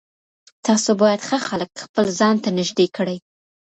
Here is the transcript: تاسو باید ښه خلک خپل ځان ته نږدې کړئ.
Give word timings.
تاسو 0.65 0.89
باید 1.01 1.21
ښه 1.27 1.37
خلک 1.47 1.69
خپل 1.85 2.05
ځان 2.19 2.35
ته 2.43 2.49
نږدې 2.57 2.87
کړئ. 2.95 3.17